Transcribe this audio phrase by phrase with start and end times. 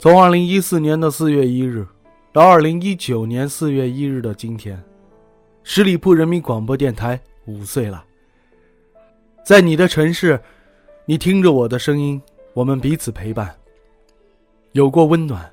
[0.00, 1.84] 从二零一四年的四月一日
[2.32, 4.80] 到二零一九年四月一日的今天，
[5.64, 8.04] 十里铺人民广播电台五岁了。
[9.44, 10.40] 在你的城市，
[11.04, 12.22] 你听着我的声音，
[12.54, 13.52] 我们彼此陪伴，
[14.70, 15.52] 有过温暖。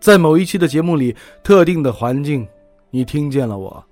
[0.00, 2.48] 在某一期的节目里，特定的环境，
[2.88, 3.84] 你听见了我，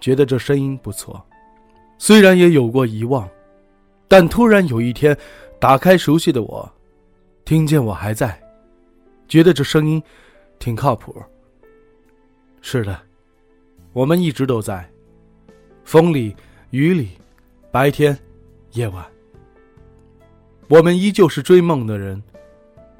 [0.00, 1.24] 觉得这声音不错。
[1.98, 3.28] 虽然也有过遗忘，
[4.08, 5.16] 但突然有一天，
[5.60, 6.68] 打开熟悉的我，
[7.44, 8.36] 听见我还在。
[9.28, 10.02] 觉得这声音
[10.58, 11.22] 挺靠谱。
[12.60, 13.00] 是的，
[13.92, 14.88] 我们一直都在，
[15.84, 16.34] 风里
[16.70, 17.10] 雨里，
[17.70, 18.16] 白天
[18.72, 19.04] 夜晚，
[20.68, 22.22] 我们依旧是追梦的人，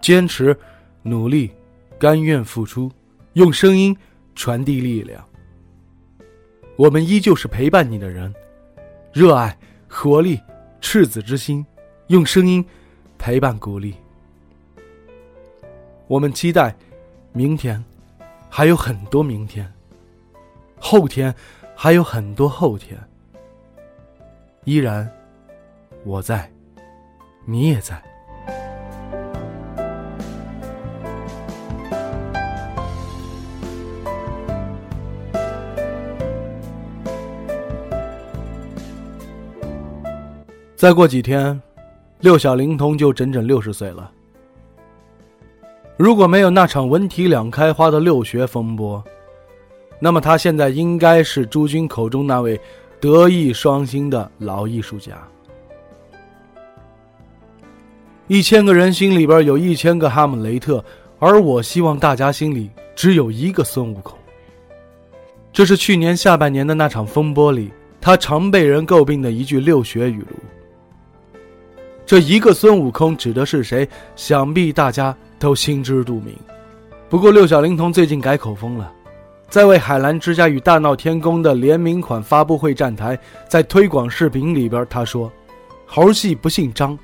[0.01, 0.57] 坚持
[1.03, 1.51] 努力，
[1.99, 2.91] 甘愿付出，
[3.33, 3.97] 用声音
[4.35, 5.27] 传递力量。
[6.77, 8.33] 我们依旧是陪伴你的人，
[9.13, 10.39] 热爱活力
[10.81, 11.65] 赤子之心，
[12.09, 12.65] 用声音
[13.19, 13.95] 陪伴鼓励。
[16.09, 16.73] 我们期待，
[17.33, 17.85] 明天，
[18.49, 19.71] 还有很多明天。
[20.79, 21.35] 后天，
[21.75, 22.97] 还有很多后天。
[24.63, 25.11] 依然，
[26.05, 26.49] 我在，
[27.45, 28.01] 你也在。
[40.77, 41.61] 再过几天，
[42.21, 44.13] 六小龄童就整整六十岁了。
[45.97, 49.03] 如果没有那场文体两开花的六学风波，
[49.99, 52.61] 那么他现在应该是诸君口中那位
[53.01, 55.17] 德艺双馨的老艺术家。
[58.27, 60.85] 一千个人心里边有一千个哈姆雷特，
[61.19, 64.19] 而我希望大家心里只有一个孙悟空。
[65.53, 70.37] 这是去年下半年的那场风波里，他常被人诟病的一句六学语录。
[72.07, 73.87] 这一个孙悟空指的是谁？
[74.15, 75.15] 想必大家。
[75.39, 76.35] 都心知肚明，
[77.11, 78.91] 不过六小龄童最近改口风了，
[79.51, 85.31] 在为海澜之家与大闹天宫的联名款发布会站台，在推广视频里边，他说
[85.85, 86.99] ：“猴戏不姓张，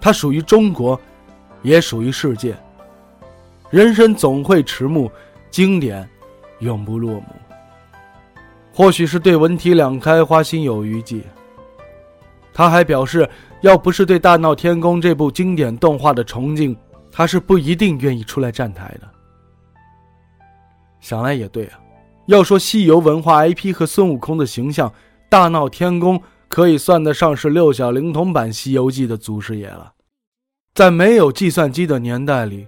[0.00, 0.98] 它属于中国，
[1.60, 2.56] 也属于世界。
[3.68, 5.10] 人生总会迟暮，
[5.50, 6.08] 经典
[6.60, 7.26] 永不落幕。”
[8.72, 11.22] 或许是对文体两开花心有余悸，
[12.52, 13.28] 他还表示，
[13.60, 16.76] 要不是对大闹天宫这部经典动画的崇敬。
[17.14, 19.06] 他是不一定愿意出来站台的。
[20.98, 21.78] 想来也对啊，
[22.24, 24.90] 要说西游文化 IP 和孙悟空的形象，
[25.28, 26.18] 大闹天宫
[26.48, 29.92] 可以算得上是六小龄童版《西游记》的祖师爷了。
[30.74, 32.66] 在没有计算机的年代里，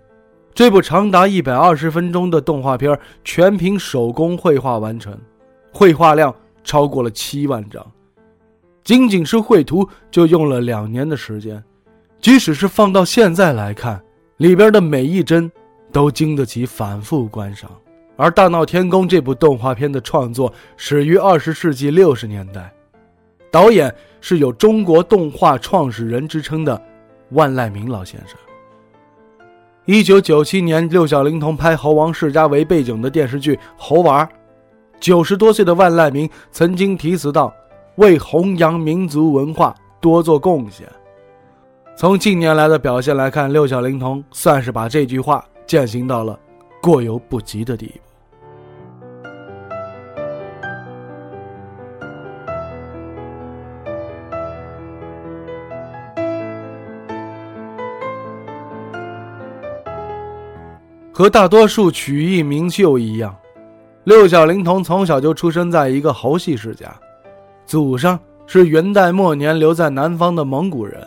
[0.53, 5.19] 这部长达一百二十分钟的动画片全凭手工绘画完成，
[5.73, 7.83] 绘画量超过了七万张，
[8.85, 11.63] 仅仅是绘图就用了两年的时间。
[12.21, 14.01] 即使是放到现在来看，
[14.37, 15.51] 里边的每一帧，
[15.91, 17.71] 都经得起反复观赏。
[18.17, 22.73] 而《大闹天宫》这部动画片的创作始于二十世纪六十年代，
[23.51, 26.81] 导演是有“中国动画创始人”之称的
[27.31, 28.39] 万籁鸣老先生。
[29.85, 34.25] 一九九七年，六小龄童拍猴王世家为背景的电视剧《猴娃》，
[34.99, 37.53] 九十多岁的万籁鸣曾经题词道
[37.97, 40.87] ：“为弘扬民族文化多做贡献。”
[41.97, 46.39] 从近年来的表现来看，六小龄童算是把这句话践行到了
[46.83, 48.01] 过犹不及的地步。
[61.13, 63.33] 和大多数曲艺名秀一样，
[64.03, 66.93] 六小龄童从小就出生在一个猴戏世家，
[67.67, 71.07] 祖上是元代末年留在南方的蒙古人。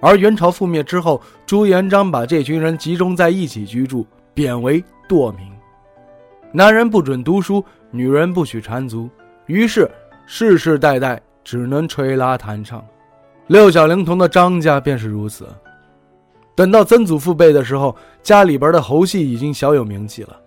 [0.00, 5.46] 而元朝覆灭之后，朱元璋把这群人集中在一起居住，贬为堕民。
[6.52, 9.08] 男人不准读书，女人不许缠足，
[9.46, 9.90] 于是
[10.26, 12.84] 世世代代只能吹拉弹唱。
[13.46, 15.48] 六小龄童的张家便是如此。
[16.54, 20.40] 等到曾祖父辈的时候，家里边的猴戏已经小有名气了。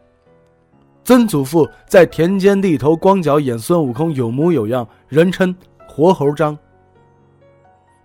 [1.07, 5.55] 曾祖父在田间地头光脚演孙悟空，有模有样，人称
[5.87, 6.57] 活猴张。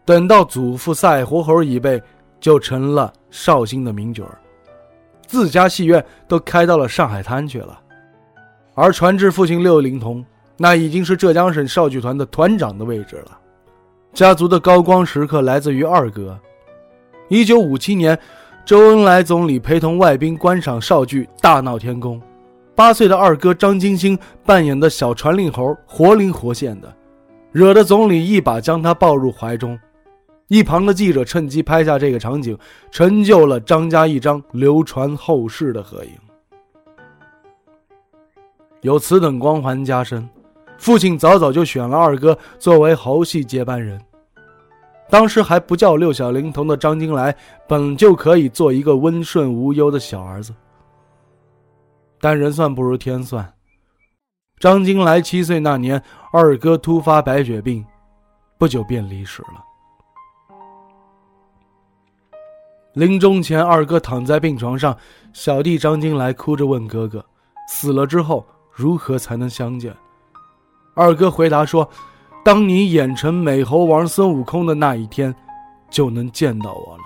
[0.05, 2.01] 等到祖父赛活猴已辈，
[2.39, 4.39] 就成了绍兴的名角儿，
[5.27, 7.77] 自家戏院都开到了上海滩去了。
[8.73, 10.25] 而传至父亲六龄童，
[10.57, 13.37] 那已经是浙江省绍剧团的团长的位置了。
[14.15, 16.39] 家族的高光时刻来自于二哥。
[17.27, 18.17] 一九五七年，
[18.65, 22.21] 周恩来总理陪同外宾观赏绍剧《大闹天宫》，
[22.75, 26.93] 八岁的二哥张金星扮演的小传令猴，活灵活现的，
[27.53, 29.79] 惹得总理一把将他抱入怀中。
[30.49, 32.57] 一旁的记者趁机拍下这个场景，
[32.91, 36.11] 成就了张家一张流传后世的合影。
[38.81, 40.29] 有此等光环加身，
[40.77, 44.01] 父亲早早就选了二哥作为猴戏接班人。
[45.09, 47.35] 当时还不叫六小龄童的张金来，
[47.69, 50.53] 本就可以做一个温顺无忧的小儿子。
[52.23, 53.53] 但人算不如天算，
[54.61, 56.01] 张金来七岁那年，
[56.33, 57.85] 二哥突发白血病，
[58.57, 59.65] 不久便离世了。
[62.93, 64.97] 临终前，二哥躺在病床上，
[65.33, 67.25] 小弟张金来哭着问哥哥
[67.67, 69.93] ：“死了之后如何才能相见？”
[70.95, 71.89] 二哥回答说
[72.45, 75.35] ：“当你演成美猴王孙悟空的那一天，
[75.91, 77.03] 就能见到我了。”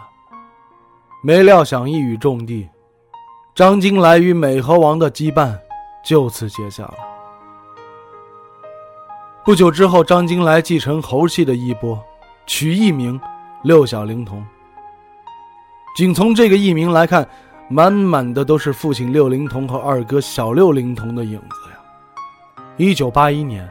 [1.24, 2.68] 没料想一语中的，
[3.56, 5.58] 张金来与美猴王的羁绊
[6.04, 6.94] 就此结下了。
[9.42, 11.98] 不久之后，张金来继承猴戏的衣钵，
[12.46, 13.18] 取艺名
[13.62, 14.44] 六小龄童。
[15.96, 17.26] 仅从这个艺名来看，
[17.70, 22.62] 满满的都是父亲六龄童和二哥小六龄童的影子呀。
[22.76, 23.66] 一九八一年，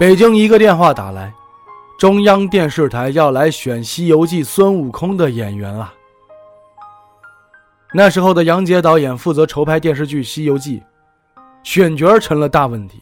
[0.00, 1.32] 北京一个电话打来，
[1.96, 5.94] 中央电视台要来选《西游记》孙悟空的演员啊。
[7.92, 10.78] 那时候的杨洁导演负责筹拍电视剧《西游记》，
[11.64, 13.00] 选角成了大问题。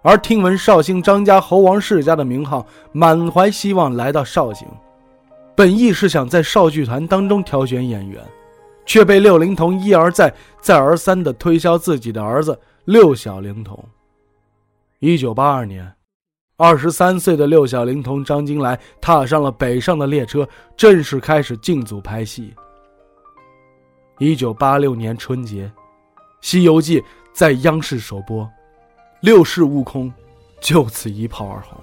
[0.00, 4.66] 而听闻绍兴张家猴王世家的名号，满怀希望来到绍兴。
[5.54, 8.22] 本意是想在少剧团当中挑选演员，
[8.86, 13.78] 却被六龄童一而再、再而三地推销自己的儿子六小龄童。
[15.00, 15.92] 一九八二年，
[16.56, 22.54] 二十三岁的六小龄童张金来踏上了北上的列车，正式开始进组拍戏。
[24.20, 25.66] 一九八六年春节，
[26.40, 27.00] 《西游记》
[27.32, 28.48] 在央视首播，
[29.20, 30.12] 六世悟空
[30.60, 31.78] 就此一炮而红。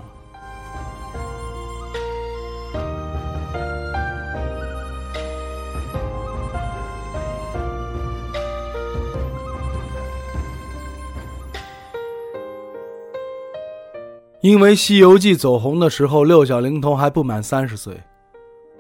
[14.41, 17.97] 因为《西游记》走红的时候，六小龄童还不满三十岁，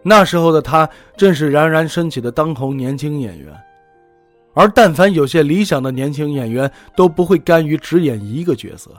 [0.07, 0.87] 那时候的他
[1.17, 3.51] 正是冉冉升起的当红年轻演员。
[4.53, 8.91] 而但凡有些理想的年轻演员，都不会甘于只演一个角色。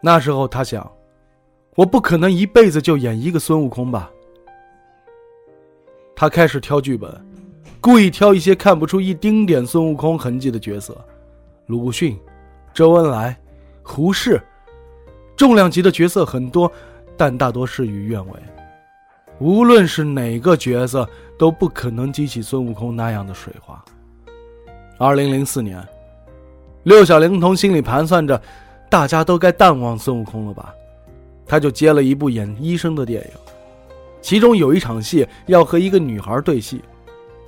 [0.00, 0.88] 那时候他想，
[1.74, 4.08] 我不可能一辈子就演一个孙悟空吧。
[6.14, 7.12] 他开始挑剧本，
[7.80, 10.96] 故意挑一些看不出一丁点孙悟空痕迹的角色，
[11.66, 12.16] 鲁迅、
[12.72, 13.36] 周恩来、
[13.82, 14.40] 胡适。
[15.36, 16.70] 重量级的角色很多，
[17.16, 18.32] 但大多事与愿违。
[19.40, 21.08] 无论是哪个角色，
[21.38, 23.82] 都不可能激起孙悟空那样的水花。
[24.98, 25.80] 二零零四年，
[26.82, 28.40] 六小龄童心里盘算着，
[28.90, 30.74] 大家都该淡忘孙悟空了吧？
[31.46, 33.30] 他就接了一部演医生的电影，
[34.20, 36.82] 其中有一场戏要和一个女孩对戏，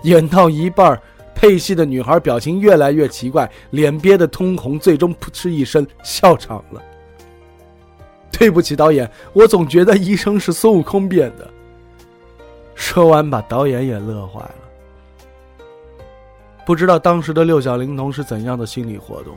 [0.04, 0.98] 演到一半，
[1.34, 6.80] 配戏的女孩表情越来越奇怪，脸憋得通红，最终噗嗤一声笑场了。
[8.30, 11.50] 对不起，导演，我总觉得医生是孙悟空变的。
[12.80, 14.54] 说完，把导演也乐坏了。
[16.64, 19.36] 不知道当时的六小龄童是怎样的心理活动，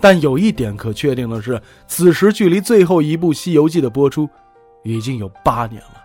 [0.00, 4.28] 但有一点可确定的是，此时距离最后一部《西游记》的播出
[4.84, 6.02] 已经有八年了。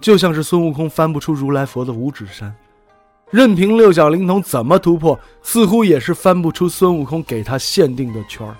[0.00, 2.52] 就像是孙悟空翻不出如来佛的五指山，
[3.30, 8.56] 任凭六小龄童怎么突破，似乎也是翻不出孙悟空给他限定的圈儿。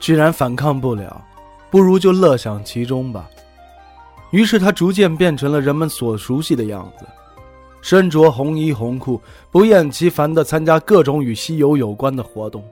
[0.00, 1.24] 既然反抗不了，
[1.70, 3.28] 不如就乐享其中吧。
[4.30, 7.06] 于是他逐渐变成了人们所熟悉的样子，
[7.80, 9.20] 身着红衣红裤，
[9.50, 12.62] 不厌其烦地参加各种与西游有关的活动，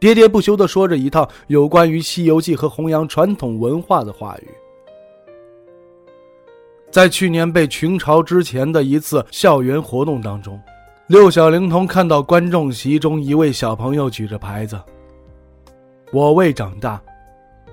[0.00, 4.48] 喋喋不休地说着一套有关于《西游记》和弘扬传统文化的话语。
[6.90, 10.58] 在去年被群嘲之前的一次校园活动当中，
[11.06, 14.80] 六小龄童看到观众席中一位小朋友举着牌子。
[16.12, 17.00] 我未长大，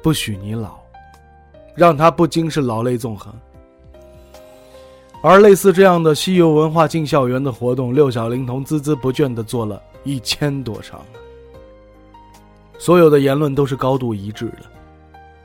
[0.04, 0.78] 不许你老，
[1.76, 3.34] 让他不禁是老泪纵横。
[5.22, 11.02] 而类似这样的西游文化进校园的活动，六小龄童孜孜不倦地做了一千多场。
[12.78, 14.60] 所有的言论都是高度一致的，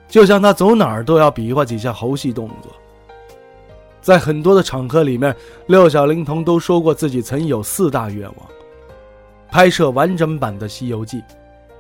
[0.09, 2.71] 就像他走哪儿都要比划几下猴戏动作。
[4.03, 5.35] 在很多的场合里面，
[5.67, 8.37] 六小龄童都说过自己曾有四大愿望：
[9.51, 11.19] 拍摄完整版的《西游记》，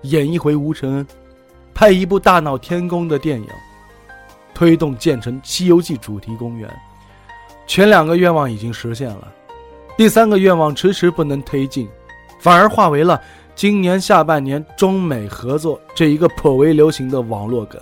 [0.03, 1.07] 演一回吴承恩，
[1.75, 3.49] 拍一部大闹天宫的电影，
[4.61, 6.71] 推动建成《西游记》主题公园。
[7.67, 9.33] 前两个愿望已经实现了，
[9.97, 11.89] 第三个愿望迟迟不能推进，
[12.39, 13.19] 反而化为了
[13.55, 17.81] 今年下半年中美合作这一个颇为流行的网络梗。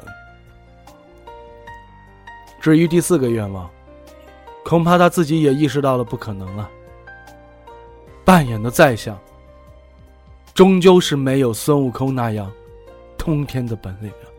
[2.61, 3.69] 至于第四个愿望，
[4.65, 6.71] 恐怕他自己也意识到了不可能了。
[8.25, 9.19] 扮演的再像，
[10.55, 12.49] 终究是没有孙悟空那样
[13.17, 14.31] 通天的本领啊！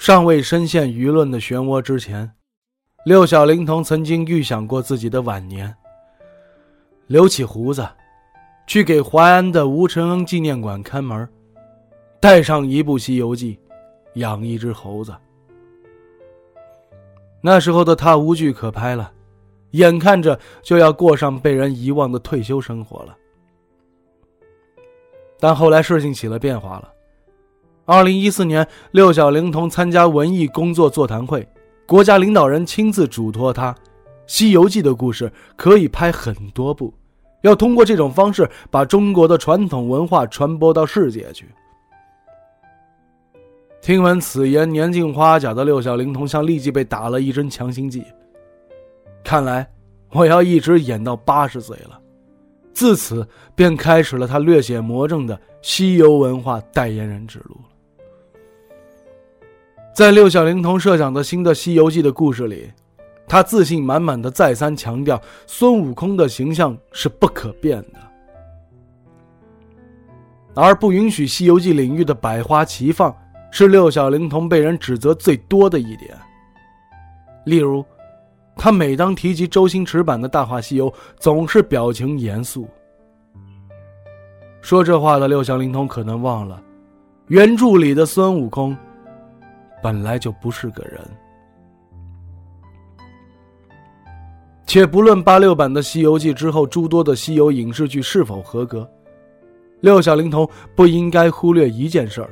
[0.00, 2.32] 尚未深陷舆论的漩涡之前，
[3.04, 5.76] 六小龄童曾经预想过自己的晚年。
[7.06, 7.86] 留起胡子，
[8.66, 11.28] 去给淮安的吴承恩纪念馆看门，
[12.18, 13.56] 带上一部《西游记》，
[14.18, 15.14] 养一只猴子。
[17.42, 19.12] 那时候的他无剧可拍了，
[19.72, 23.14] 眼看着就要过上被人遗忘的退休生活了。
[25.38, 26.90] 但后来事情起了变化了。
[27.90, 31.44] 二零一四年，六小龄童参加文艺工作座谈会，
[31.88, 33.72] 国家领导人亲自嘱托他，
[34.28, 36.94] 《西游记》的故事可以拍很多部。
[37.42, 41.46] 要通过这种方式把中国的传统文化传播到世界去。
[43.82, 48.04] 听闻此言，年近花甲的六小龄童像立即被打了一针强心剂。
[49.24, 49.68] 看来
[50.12, 52.00] 我要一直演到八十岁了。
[52.72, 57.56] 自此便开始了他略显魔怔的西游文化代言人之路
[60.00, 62.70] 在六小龄童设想的新的《西游记》的故事里。
[63.28, 68.00] 他自信满满的再三强调，孙悟空的形象是不可变的，
[70.54, 73.14] 而不允许《西游记》领域的百花齐放，
[73.50, 76.16] 是六小龄童被人指责最多的一点。
[77.44, 77.84] 例如，
[78.56, 82.66] 他每当提及周星驰版的《大话西游》，总是表情严肃。
[84.62, 86.58] 说这话的六小龄童可能忘了，
[87.26, 88.74] 原著里的孙悟空
[89.82, 91.00] 本来就不是个人。
[94.66, 98.88] 且不论八六版的《西游记》之后诸多的西游影视剧是否合格，
[99.80, 102.30] 六小龄童不应该忽略一件事儿：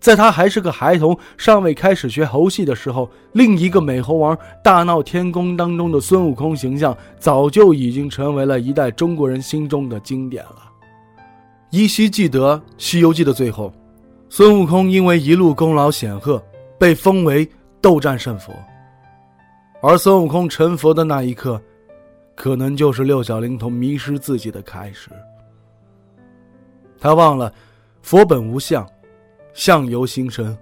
[0.00, 10.56] 在他还是个孩童、尚未开始学猴戏的时候，另一个美猴王大闹天宫当中的孙悟空形象，早就已经成为了一代中国人心中的经典了。
[11.70, 13.72] 依稀记得《西游记》的最后，
[14.28, 16.42] 孙悟空因为一路功劳显赫，
[16.78, 17.48] 被封为
[17.80, 18.52] 斗战胜佛。
[19.80, 21.60] 而孙悟空成佛的那一刻，
[22.34, 25.10] 可能就是六小龄童迷失自己的开始。
[26.98, 27.52] 他忘了，
[28.02, 28.86] 佛本无相，
[29.52, 30.56] 相由心生。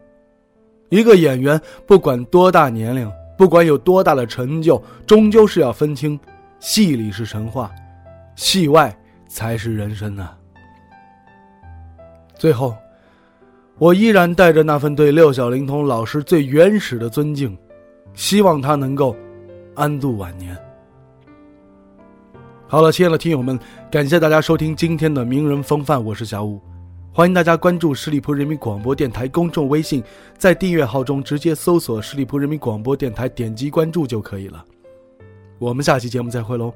[0.90, 6.18] 一个演员不管多大年龄，不管有多大的成就，终究是要分清，
[6.60, 7.72] 戏里是神话，
[8.36, 8.94] 戏外
[9.26, 10.36] 才是人生啊。
[12.36, 12.76] 最后，
[13.78, 17.56] 我依然带着那份对六小龄童老师最原始的尊敬。
[18.14, 19.16] 希望他能够
[19.74, 20.56] 安度晚年。
[22.68, 23.58] 好了，亲爱的听友们，
[23.90, 26.60] 感谢大家收听今天的名人风范，我是小五，
[27.12, 30.00] 欢迎大家关注十里铺人民广播电台公众微信，
[30.38, 34.64] 在订阅号中直接搜索“十里铺人民广播电台”，点击关注就可以了。
[35.58, 36.72] 我们下期节目再会喽，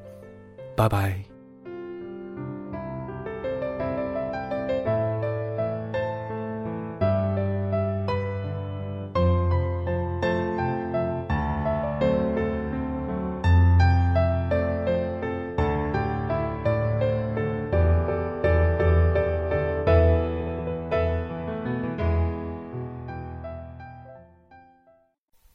[0.75, 1.38] 拜拜。